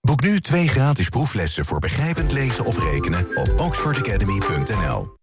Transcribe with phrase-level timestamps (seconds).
[0.00, 5.16] Boek nu twee gratis proeflessen voor begrijpend lezen of rekenen op oxfordacademy.nl.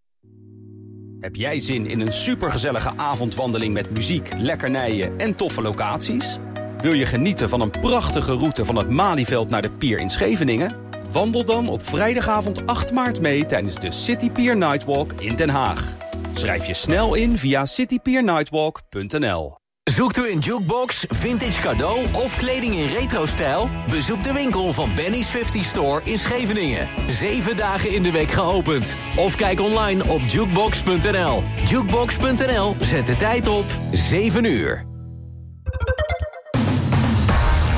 [1.20, 6.38] Heb jij zin in een supergezellige avondwandeling met muziek, lekkernijen en toffe locaties?
[6.78, 10.76] Wil je genieten van een prachtige route van het Malieveld naar de Pier in Scheveningen?
[11.12, 15.94] Wandel dan op vrijdagavond 8 maart mee tijdens de City Pier Nightwalk in Den Haag.
[16.34, 19.61] Schrijf je snel in via citypiernightwalk.nl.
[19.90, 23.70] Zoekt u een jukebox, vintage cadeau of kleding in retro-stijl?
[23.90, 26.88] Bezoek de winkel van Benny's 50 Store in Scheveningen.
[27.10, 28.86] Zeven dagen in de week geopend.
[29.16, 31.44] Of kijk online op jukebox.nl.
[31.66, 34.86] Jukebox.nl zet de tijd op 7 uur.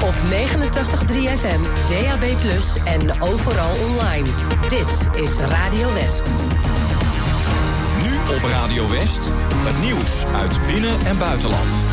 [0.02, 2.24] Op 89.3 FM, DAB+,
[2.86, 4.28] en overal online.
[4.70, 6.32] Dit is Radio West.
[8.04, 11.93] Nu op Radio West, het nieuws uit binnen- en buitenland.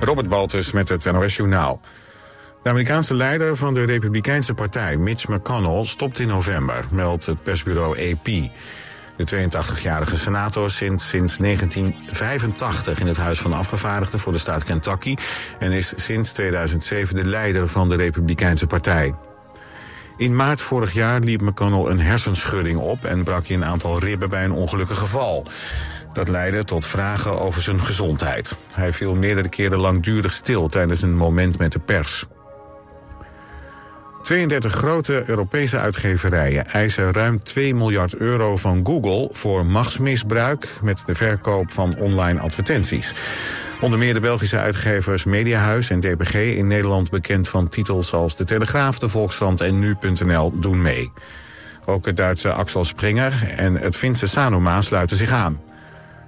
[0.00, 1.80] Robert Baltus met het NOS Journaal.
[2.62, 8.10] De Amerikaanse leider van de Republikeinse Partij, Mitch McConnell, stopt in november, meldt het persbureau
[8.10, 8.24] AP.
[9.16, 15.16] De 82-jarige senator zit sinds 1985 in het Huis van Afgevaardigden voor de staat Kentucky
[15.58, 19.14] en is sinds 2007 de leider van de Republikeinse Partij.
[20.16, 24.28] In maart vorig jaar liep McConnell een hersenschudding op en brak hij een aantal ribben
[24.28, 25.46] bij een ongelukkig geval.
[26.12, 28.56] Dat leidde tot vragen over zijn gezondheid.
[28.72, 32.26] Hij viel meerdere keren langdurig stil tijdens een moment met de pers.
[34.32, 41.14] 32 grote Europese uitgeverijen eisen ruim 2 miljard euro van Google voor machtsmisbruik met de
[41.14, 43.14] verkoop van online advertenties.
[43.80, 48.44] Onder meer de Belgische uitgevers Mediahuis en DPG in Nederland bekend van titels als De
[48.44, 51.12] Telegraaf, De Volkskrant en Nu.nl doen mee.
[51.86, 55.60] Ook het Duitse Axel Springer en het Finse Sanoma sluiten zich aan.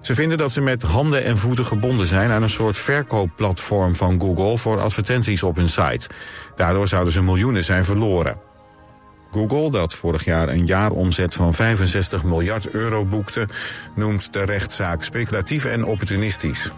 [0.05, 4.21] Ze vinden dat ze met handen en voeten gebonden zijn aan een soort verkoopplatform van
[4.21, 6.09] Google voor advertenties op hun site.
[6.57, 8.37] Daardoor zouden ze miljoenen zijn verloren.
[9.31, 13.48] Google, dat vorig jaar een jaaromzet van 65 miljard euro boekte,
[13.95, 16.73] noemt de rechtszaak speculatief en opportunistisch.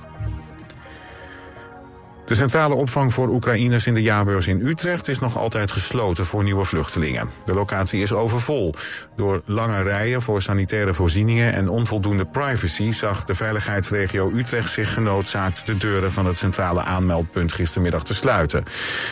[2.26, 6.42] De centrale opvang voor Oekraïners in de jaarbeurs in Utrecht is nog altijd gesloten voor
[6.42, 7.30] nieuwe vluchtelingen.
[7.44, 8.74] De locatie is overvol.
[9.16, 15.66] Door lange rijen voor sanitaire voorzieningen en onvoldoende privacy zag de veiligheidsregio Utrecht zich genoodzaakt
[15.66, 18.64] de deuren van het centrale aanmeldpunt gistermiddag te sluiten.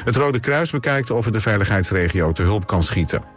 [0.05, 3.34] Het Rode Kruis bekijkt of het de veiligheidsregio te hulp kan schieten.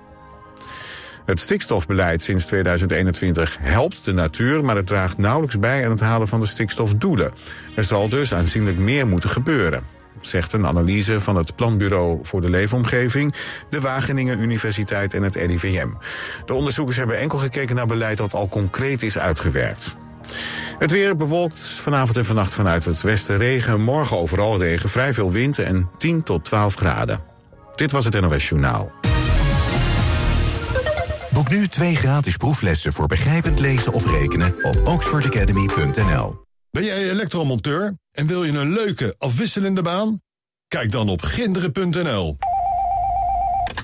[1.28, 6.28] Het stikstofbeleid sinds 2021 helpt de natuur, maar het draagt nauwelijks bij aan het halen
[6.28, 7.32] van de stikstofdoelen.
[7.76, 12.50] Er zal dus aanzienlijk meer moeten gebeuren zegt een analyse van het Planbureau voor de
[12.50, 13.34] Leefomgeving,
[13.70, 15.88] de Wageningen Universiteit en het RIVM.
[16.46, 19.96] De onderzoekers hebben enkel gekeken naar beleid dat al concreet is uitgewerkt.
[20.80, 23.82] Het weer bewolkt vanavond en vannacht vanuit het westen regen.
[23.82, 27.20] Morgen overal regen, vrij veel wind en 10 tot 12 graden.
[27.76, 28.92] Dit was het NOS Journaal.
[31.38, 36.46] Boek nu twee gratis proeflessen voor begrijpend lezen of rekenen op oxfordacademy.nl.
[36.72, 40.22] Ben jij elektromonteur en wil je een leuke, afwisselende baan?
[40.68, 42.38] Kijk dan op ginderen.nl.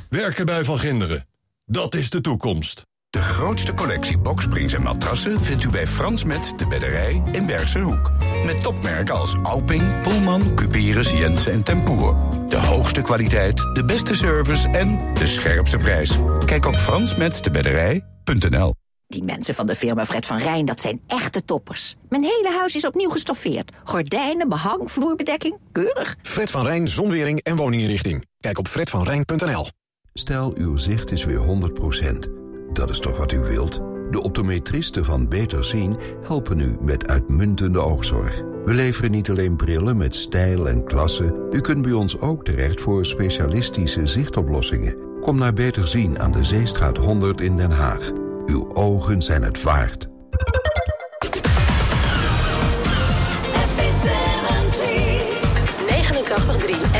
[0.09, 1.27] Werken bij Van Ginderen.
[1.65, 2.85] Dat is de toekomst.
[3.13, 7.79] De grootste collectie boksprings en matrassen vindt u bij Frans Met de Bedderij in Bergse
[7.79, 8.11] Hoek.
[8.45, 12.15] Met topmerken als Alping, Pullman, Cuperus, Jensen en Tempoer.
[12.47, 16.11] De hoogste kwaliteit, de beste service en de scherpste prijs.
[16.45, 18.73] Kijk op fransmetdebedderij.nl
[19.07, 21.95] Die mensen van de firma Fred van Rijn, dat zijn echte toppers.
[22.09, 23.71] Mijn hele huis is opnieuw gestoffeerd.
[23.83, 26.15] Gordijnen, behang, vloerbedekking, keurig.
[26.21, 28.25] Fred van Rijn, zonwering en woninginrichting.
[28.39, 29.67] Kijk op fredvanrijn.nl
[30.13, 32.42] Stel, uw zicht is weer 100%.
[32.71, 33.81] Dat is toch wat u wilt?
[34.11, 38.41] De optometristen van Beter Zien helpen u met uitmuntende oogzorg.
[38.65, 41.47] We leveren niet alleen brillen met stijl en klasse.
[41.51, 44.95] U kunt bij ons ook terecht voor specialistische zichtoplossingen.
[45.21, 48.11] Kom naar Beter Zien aan de Zeestraat 100 in Den Haag.
[48.45, 50.11] Uw ogen zijn het waard.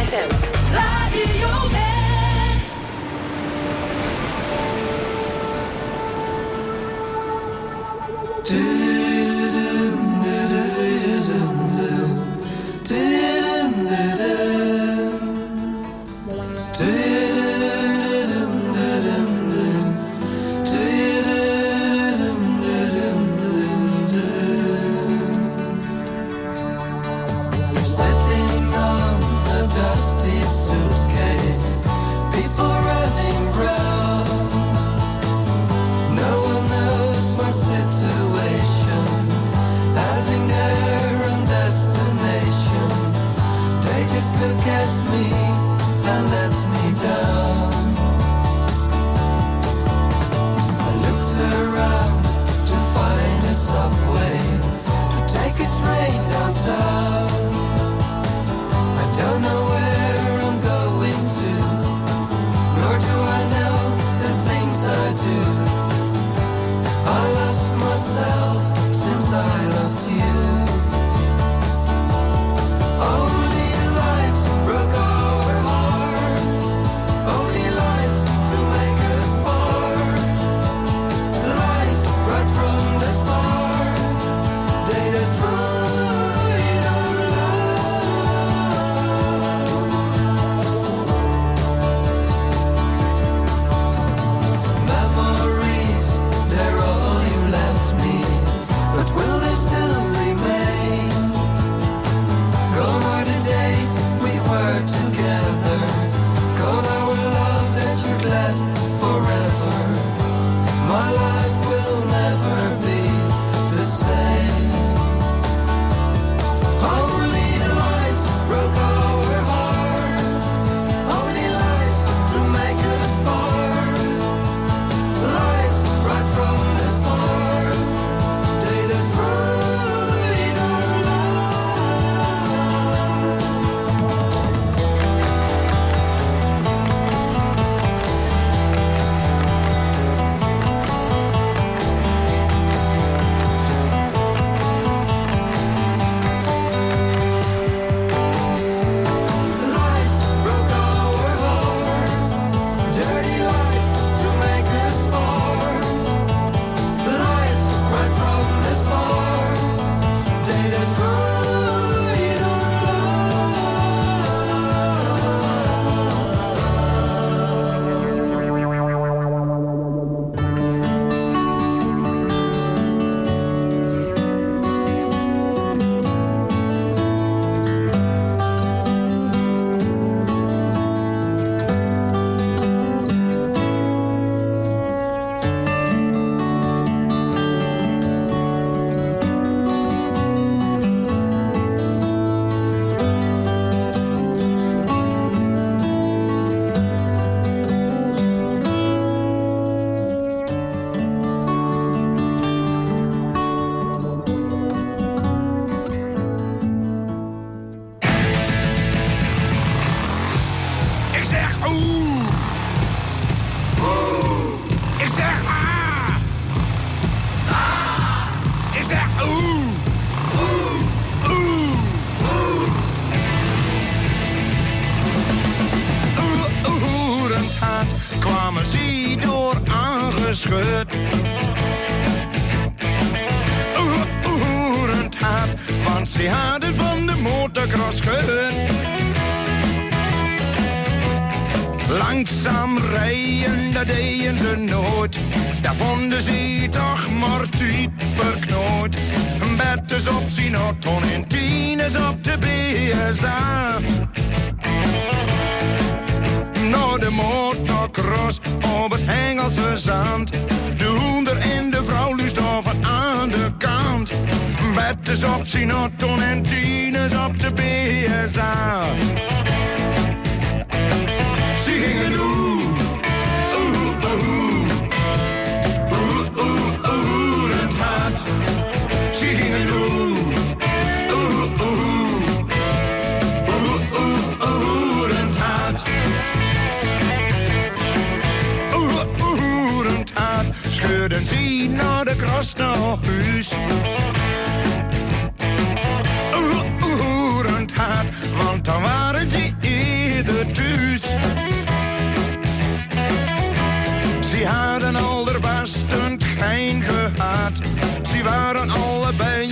[0.03, 0.52] FM.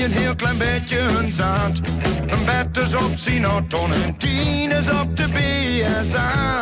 [0.04, 1.82] een heel klein beetje hun zaad.
[2.28, 6.62] Een bed is op Sinaton, en tien is op de BSA.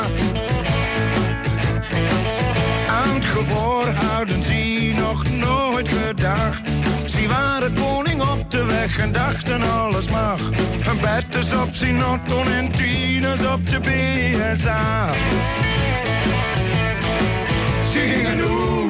[2.87, 6.61] Aan het gevoel houden ze nog nooit gedacht.
[7.05, 10.49] Ze waren koning op de weg en dachten alles mag.
[10.87, 15.09] Een bed is op Sinaton, en tien is op de BSA.
[17.91, 18.88] Ze gingen doen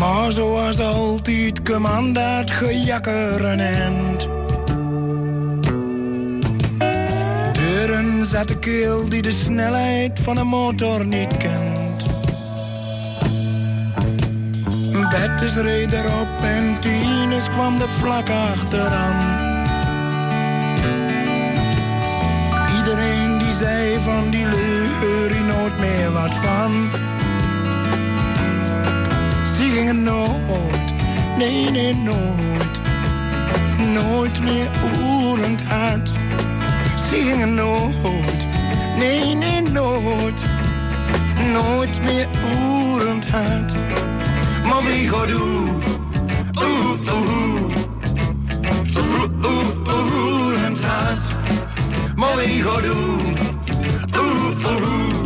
[0.00, 3.60] Maar zoals altijd commandant aan dat gejakker een
[8.58, 12.04] keel die de snelheid van een motor niet kent.
[15.10, 19.38] Dat is reden erop en Tines kwam de vlak achteraan.
[22.76, 26.88] Iedereen die zei van die leur, nooit meer wat van.
[29.60, 30.92] Ze nooit,
[31.38, 32.80] nee, nee, nooit,
[33.92, 36.08] nooit meer oerend uit.
[37.08, 38.46] Ze gingen nooit,
[38.98, 40.44] nee, nee, nooit,
[41.52, 43.72] nooit meer oerend hart.
[44.64, 45.82] Maar wie gaat doen?
[46.62, 47.76] Oeh, oeh,
[48.96, 51.30] oeh, oeh, oerend hart.
[52.16, 53.36] Maar wie gaat doen?
[54.16, 55.19] Oeh, oeh.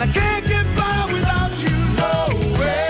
[0.00, 2.28] and I can't get by without you, no
[2.60, 2.88] way.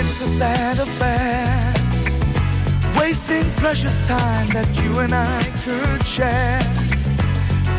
[0.00, 1.74] It's a sad affair,
[2.98, 6.60] wasting precious time that you and I could share.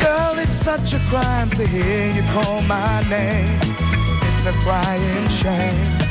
[0.00, 3.58] Girl, it's such a crime to hear you call my name.
[4.22, 6.09] It's a crying shame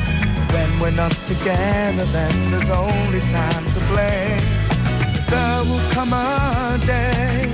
[0.52, 4.42] when we're not together, then there's only time to blame.
[5.30, 7.46] There will come a day.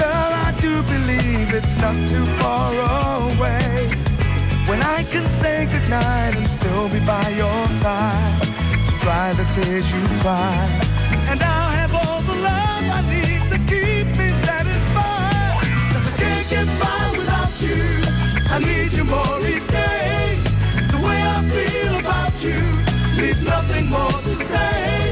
[0.00, 3.88] Girl, I do believe it's not too far away.
[4.68, 8.42] When I can say goodnight and still be by your side
[8.86, 10.56] to dry the tears you cry.
[11.30, 15.68] And I'll have all the love I need to keep me satisfied.
[15.92, 17.84] Cause I can't get by without you.
[18.50, 20.34] I need you more each day.
[20.92, 22.05] The way I feel
[22.44, 25.05] leaves nothing more to say.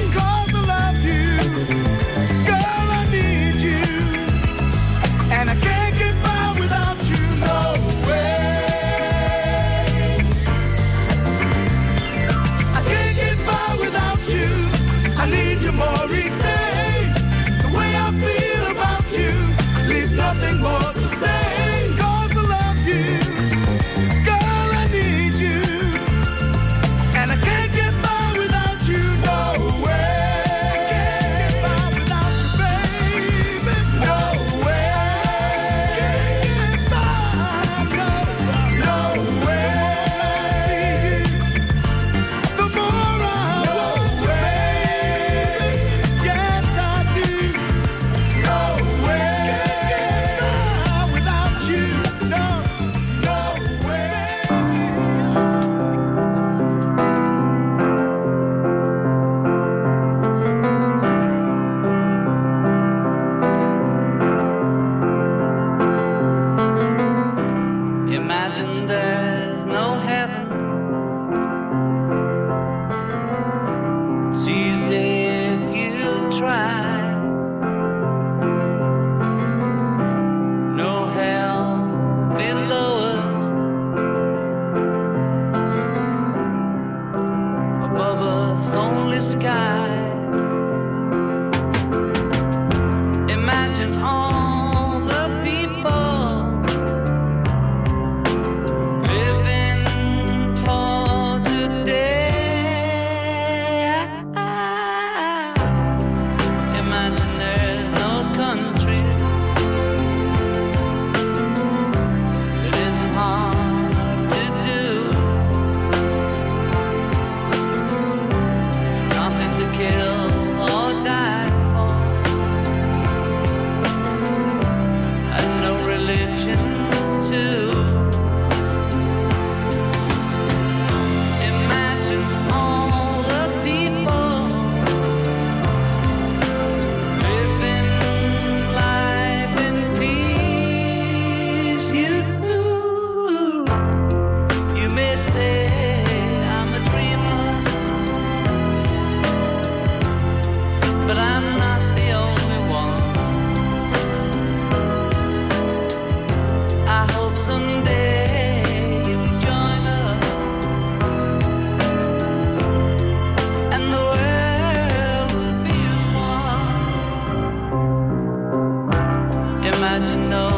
[169.95, 170.54] Imagine no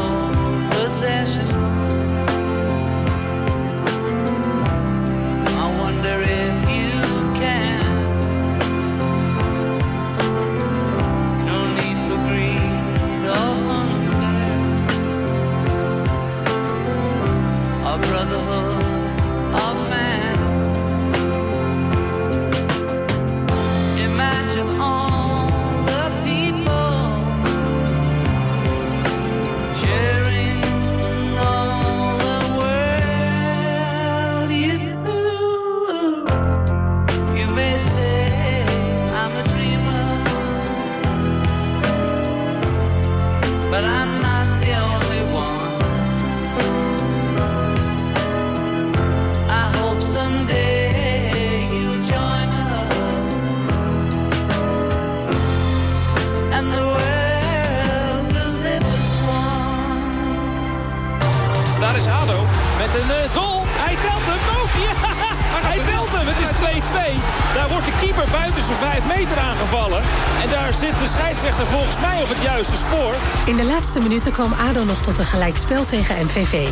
[74.67, 76.67] ADO nog tot een gelijkspel tegen MVV.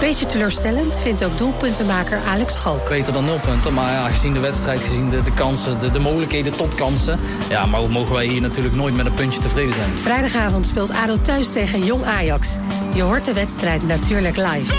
[0.00, 2.88] Beetje teleurstellend vindt ook doelpuntenmaker Alex Schalk.
[2.88, 5.98] Beter dan nul punten, maar ja, gezien de wedstrijd, gezien de, de kansen, de, de
[5.98, 7.18] mogelijkheden tot kansen...
[7.48, 9.98] ja, maar mogen wij hier natuurlijk nooit met een puntje tevreden zijn.
[9.98, 12.48] Vrijdagavond speelt ADO thuis tegen Jong Ajax.
[12.94, 14.72] Je hoort de wedstrijd natuurlijk live.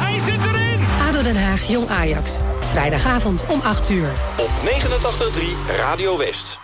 [0.00, 0.80] Hij zit erin!
[1.08, 2.32] ADO Den Haag, Jong Ajax.
[2.60, 4.12] Vrijdagavond om 8 uur.
[4.36, 6.63] Op 89.3 Radio West.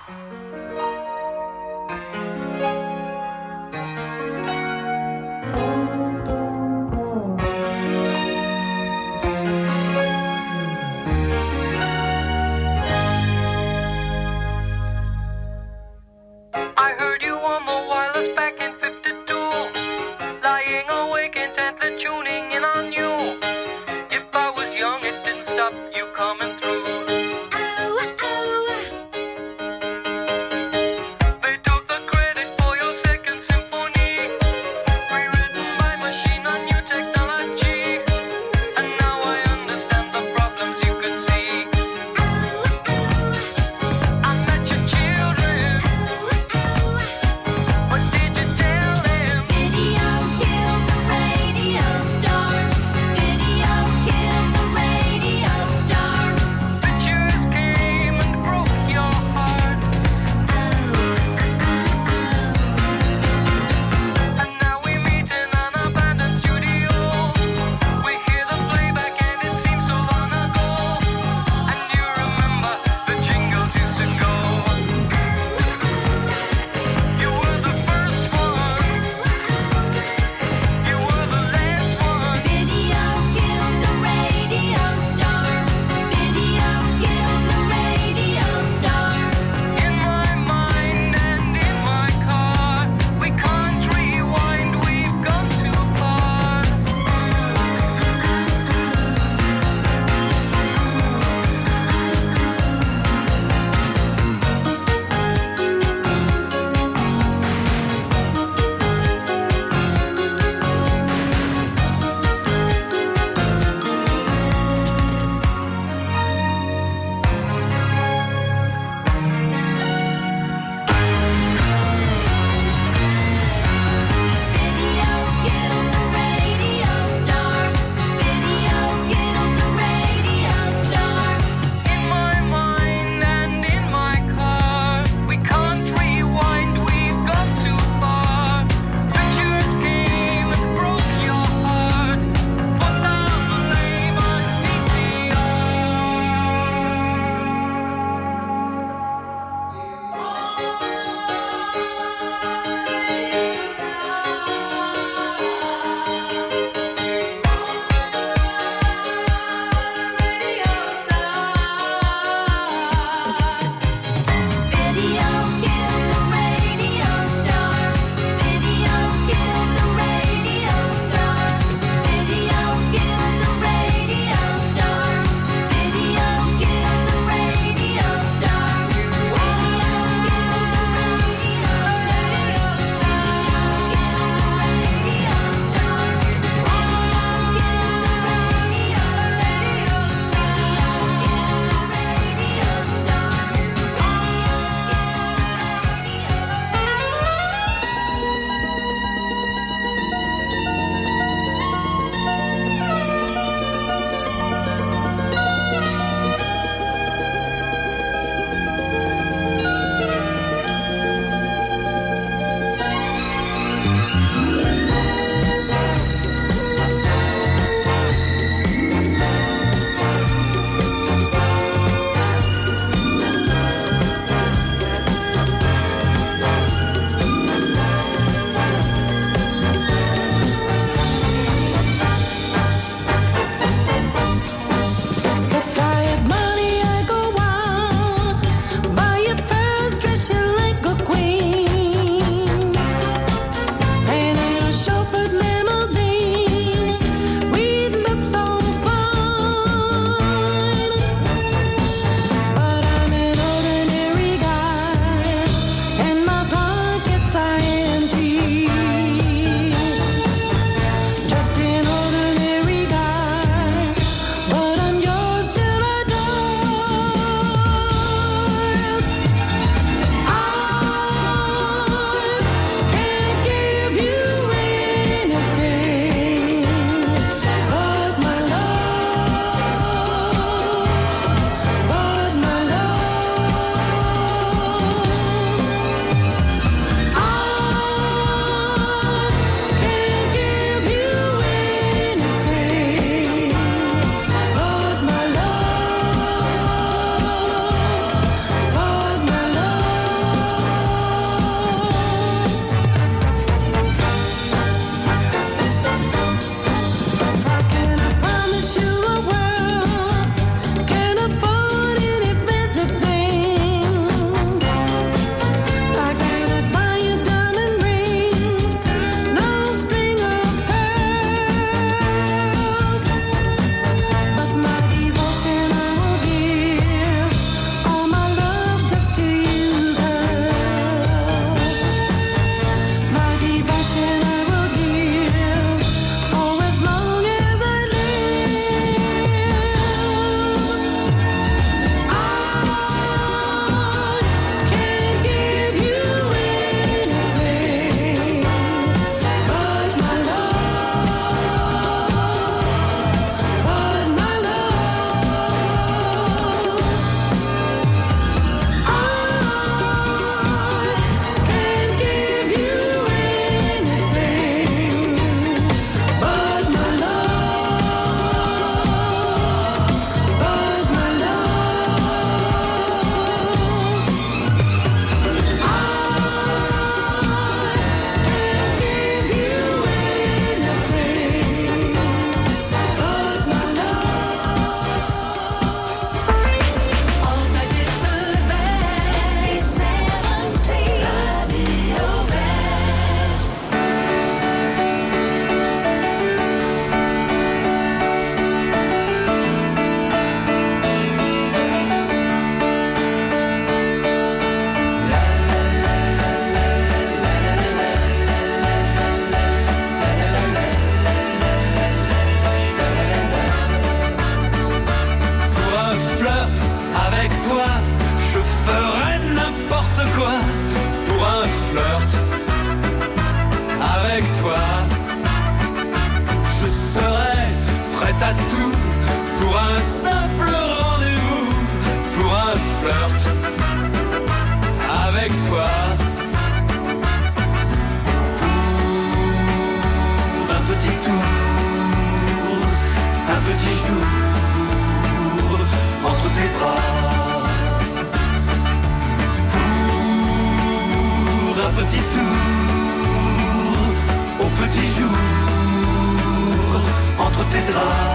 [457.80, 458.09] heart.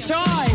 [0.00, 0.47] time.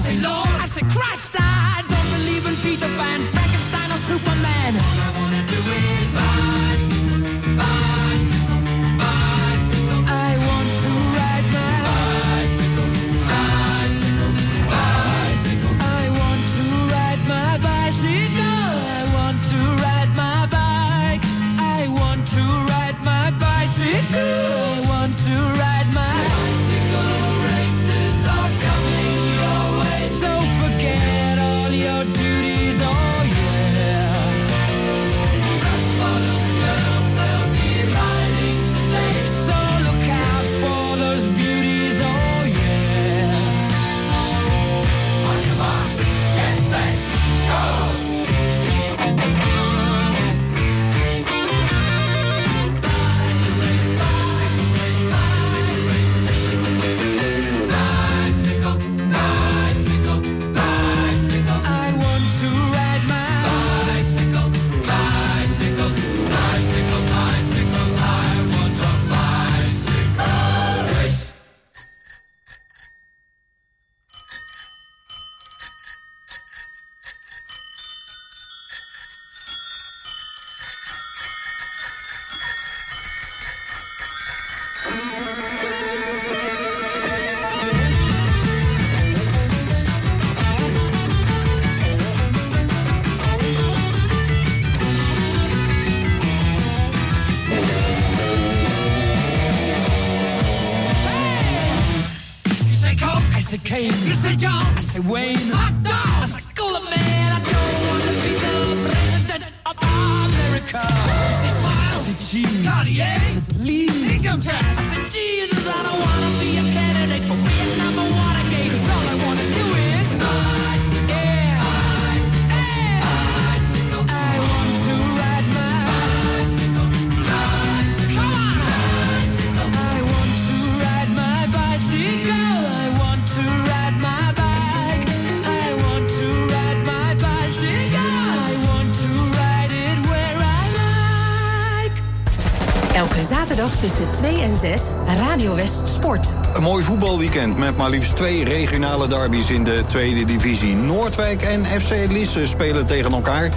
[145.08, 146.36] Radio West Sport.
[146.54, 150.76] Een mooi voetbalweekend met maar liefst twee regionale derbies in de tweede divisie.
[150.76, 153.52] Noordwijk en FC Lisse spelen tegen elkaar.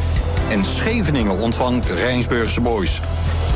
[0.49, 3.01] En Scheveningen ontvangt Rijnsburgse Boys.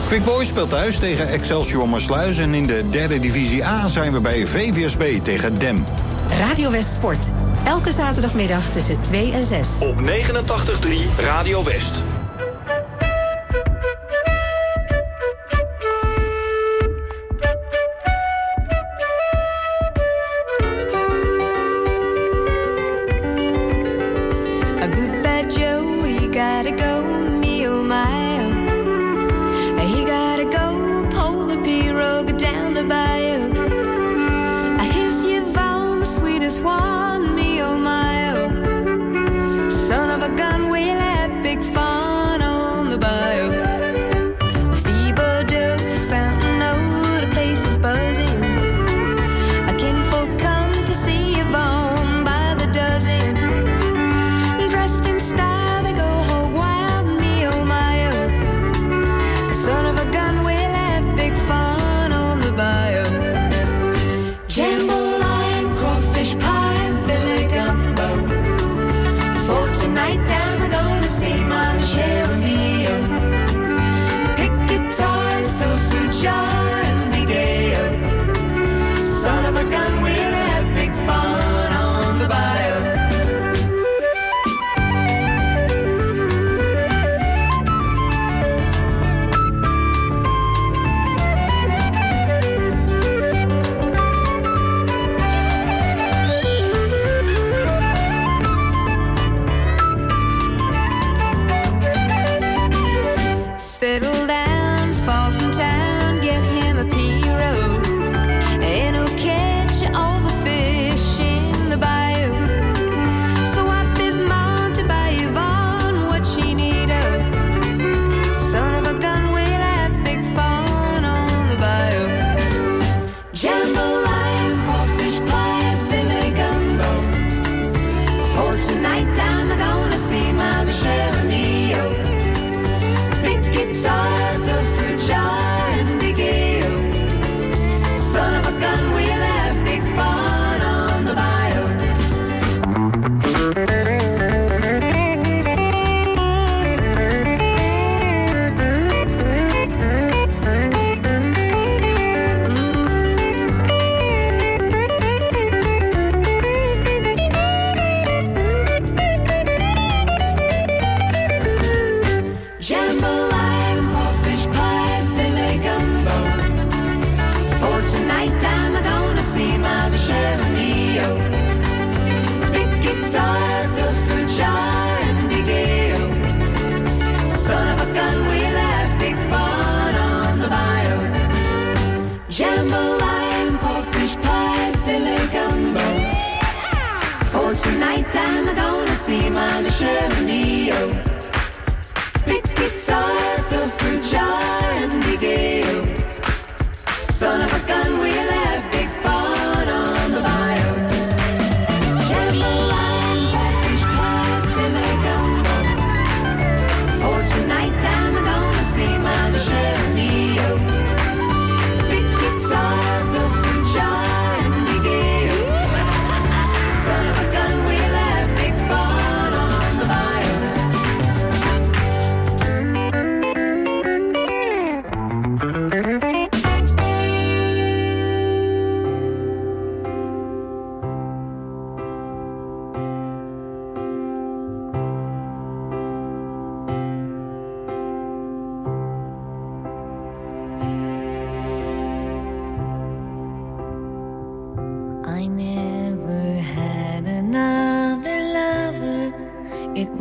[0.06, 2.38] Quick Boys speelt thuis tegen Excelsior Maasluis.
[2.38, 5.84] En in de derde divisie A zijn we bij VVSB tegen Dem.
[6.38, 7.26] Radio West Sport.
[7.64, 9.68] Elke zaterdagmiddag tussen 2 en 6.
[9.80, 12.04] Op 89.3 Radio West.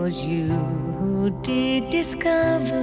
[0.10, 0.48] Was you
[0.98, 2.79] who did discover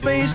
[0.00, 0.32] space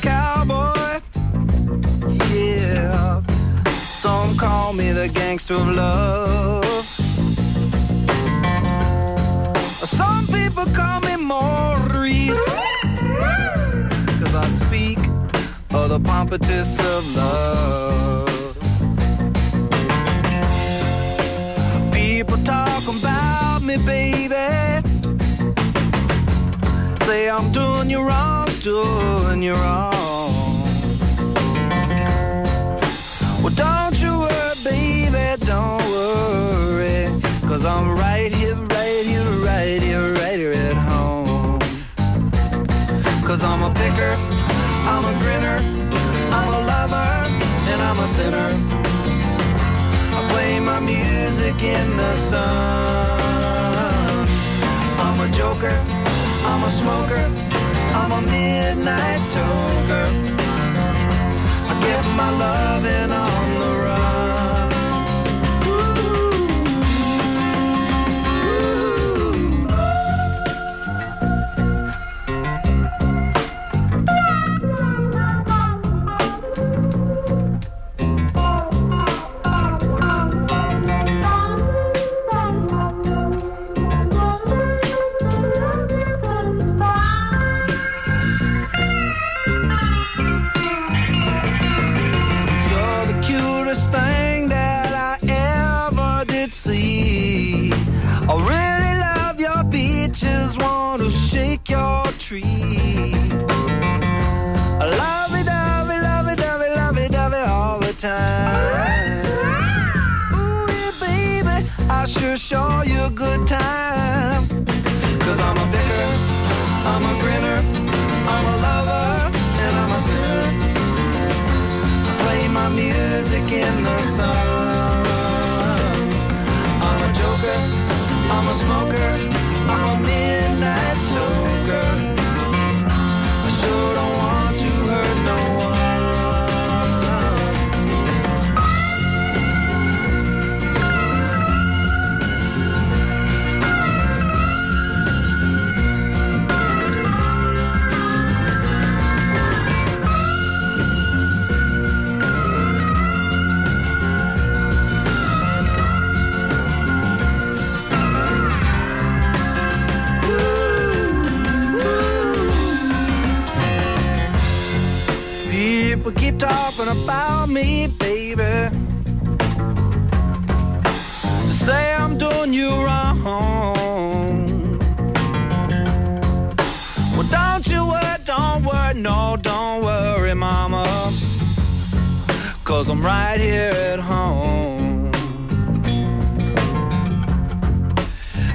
[182.86, 185.10] Cause I'm right here at home.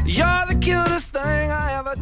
[0.04, 1.96] You're the cutest thing I ever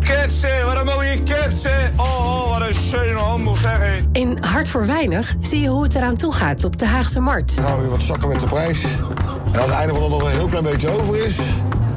[0.00, 1.92] Ketsen, wat een mooie ketsen.
[1.96, 4.08] Oh, wat een schöne handel, zeg hé.
[4.12, 7.54] In Hart voor Weinig zie je hoe het eraan toe gaat op de Haagse Markt.
[7.54, 8.84] Dan gaan we weer wat zakken met de prijs.
[9.52, 11.46] En als het einde van de nog een heel klein beetje over is, dan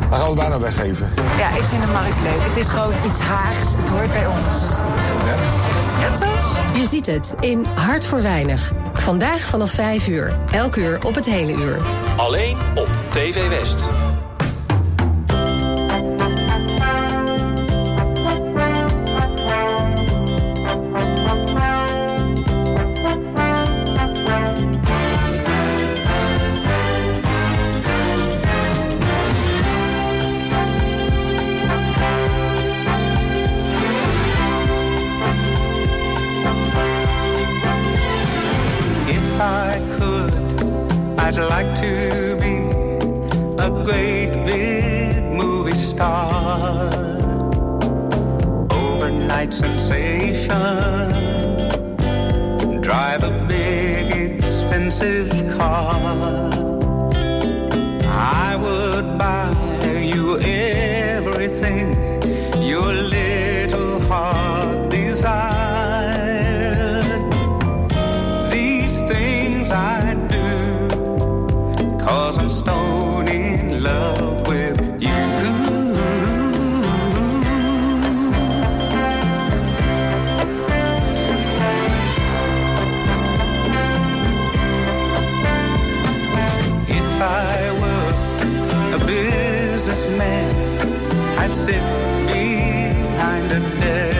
[0.10, 1.08] gaan we het bijna weggeven.
[1.38, 2.44] Ja, ik vind de markt leuk.
[2.50, 3.76] Het is gewoon iets Haags.
[3.78, 4.70] Het hoort bij ons.
[5.26, 5.61] Ja?
[6.82, 8.72] Je ziet het in Hart voor Weinig.
[8.94, 10.40] Vandaag vanaf 5 uur.
[10.52, 11.78] Elk uur op het hele uur.
[12.18, 13.90] Alleen op TV West.
[89.84, 90.80] Businessman,
[91.40, 91.82] I'd sit
[92.28, 94.11] behind a desk.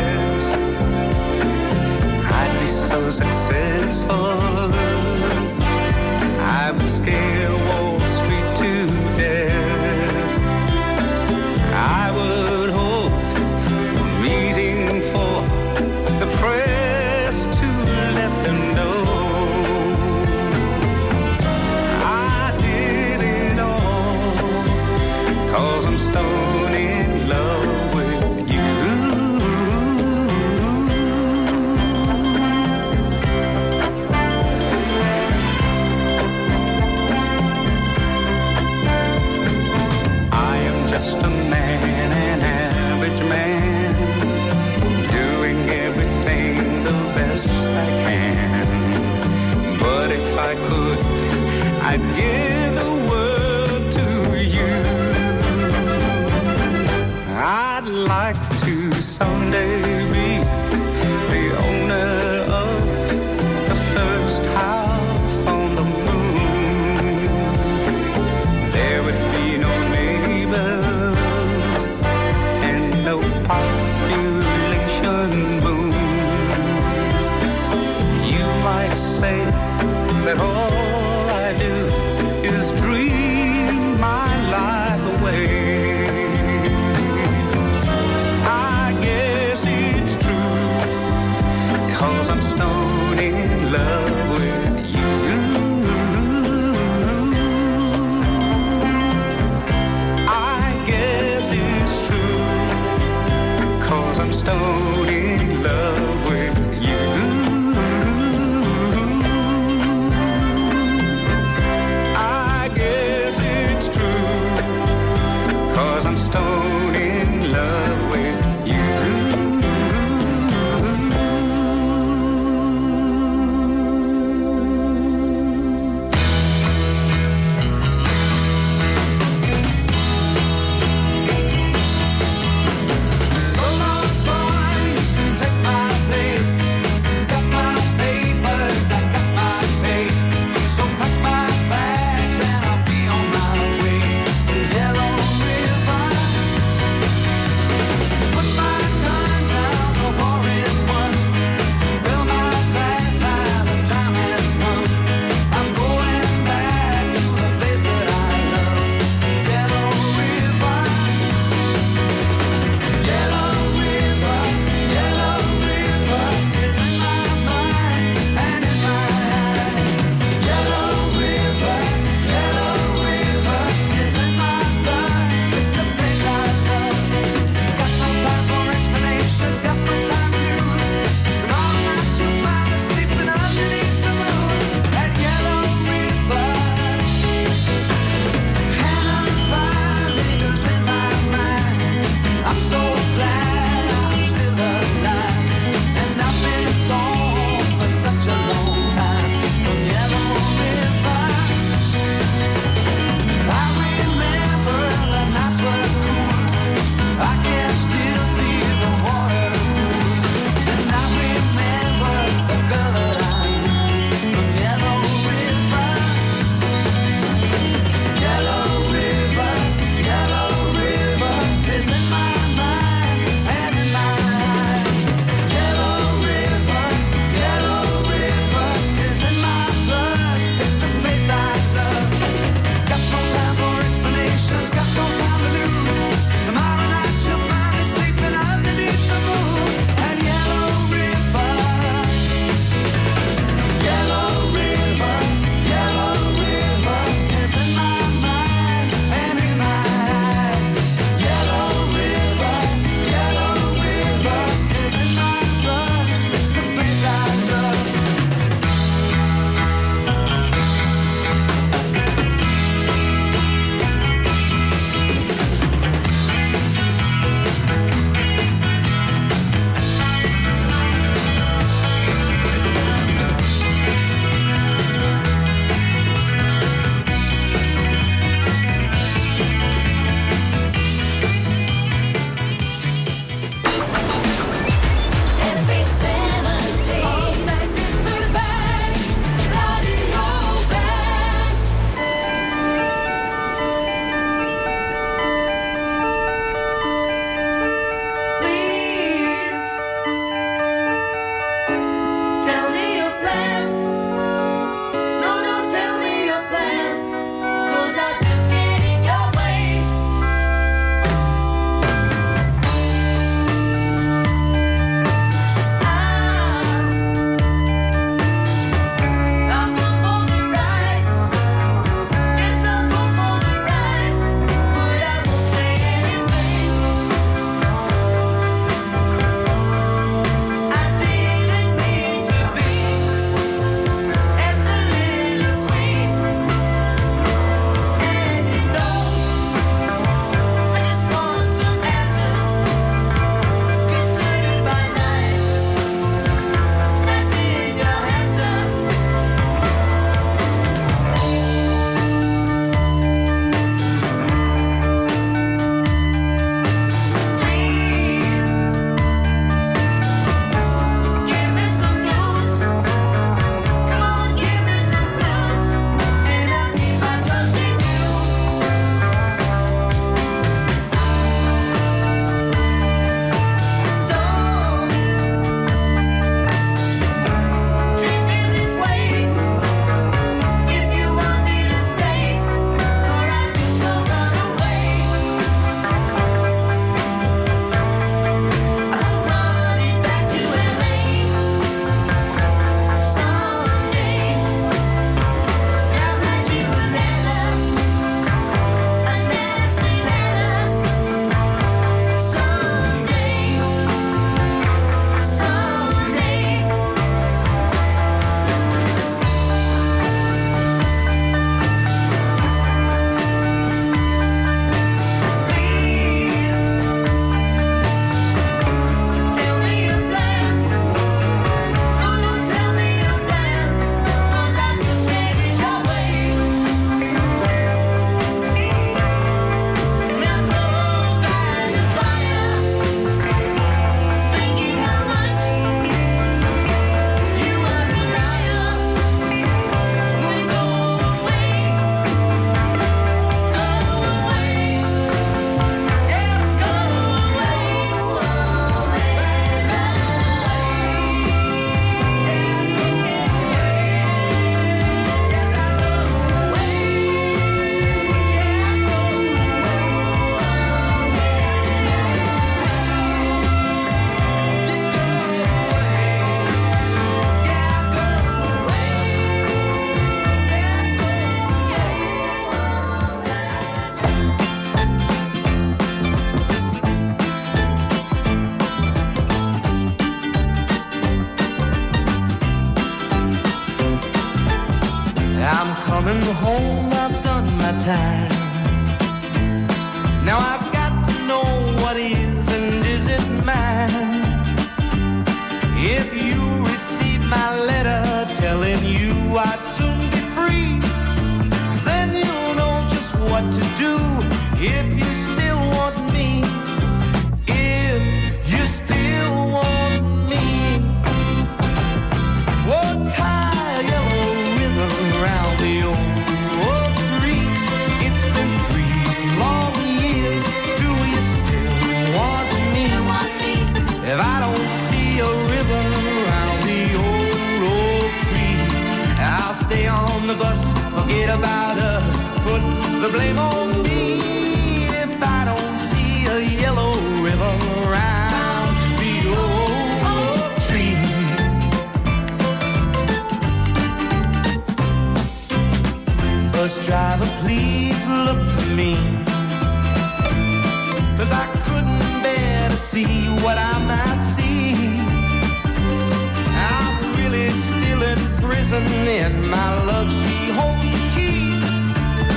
[558.12, 561.56] In prison, and my love, she holds the key.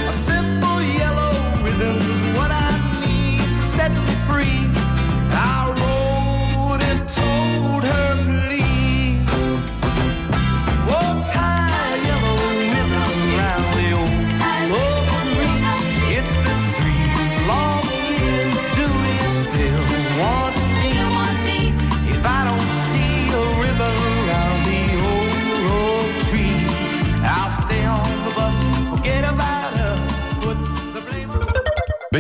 [0.09, 2.71] A simple yellow ribbon's what I
[3.01, 4.84] need to set me free.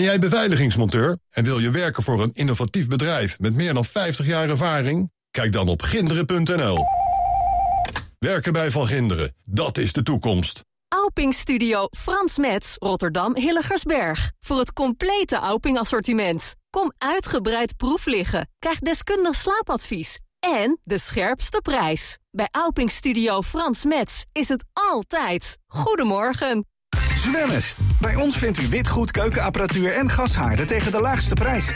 [0.04, 4.48] Jij beveiligingsmonteur en wil je werken voor een innovatief bedrijf met meer dan 50 jaar
[4.48, 5.10] ervaring?
[5.30, 6.84] Kijk dan op ginderen.nl.
[8.18, 10.62] Werken bij Van Ginderen, dat is de toekomst.
[10.88, 14.32] Auping Studio Frans Metz, Rotterdam Hilligersberg.
[14.40, 16.54] Voor het complete Auping assortiment.
[16.70, 18.50] Kom uitgebreid proef liggen.
[18.58, 20.20] Krijg deskundig slaapadvies.
[20.38, 22.18] En de scherpste prijs.
[22.30, 25.58] Bij Auping Studio Frans Metz is het altijd.
[25.66, 26.66] Goedemorgen.
[27.24, 27.74] Zwemmes.
[28.00, 31.72] Bij ons vindt u witgoed, keukenapparatuur en gashaarden tegen de laagste prijs.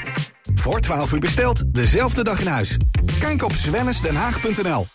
[0.54, 2.76] Voor 12 uur besteld, dezelfde dag in huis.
[3.18, 4.86] Kijk op zwemmesdenhaag.nl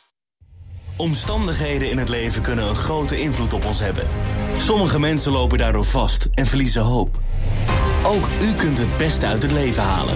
[0.98, 4.08] Omstandigheden in het leven kunnen een grote invloed op ons hebben.
[4.58, 7.20] Sommige mensen lopen daardoor vast en verliezen hoop.
[8.04, 10.16] Ook u kunt het beste uit het leven halen.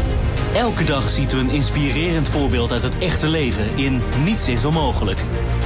[0.55, 5.19] Elke dag ziet u een inspirerend voorbeeld uit het echte leven in Niets is onmogelijk.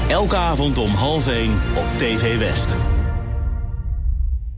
[0.08, 2.76] Elke avond om half 1 op TV West.